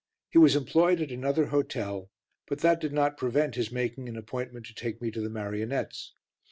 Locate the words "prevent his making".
3.19-4.09